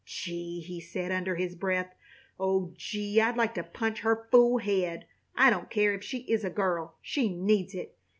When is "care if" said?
5.69-6.03